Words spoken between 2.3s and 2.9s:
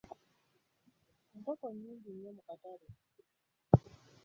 mu katale.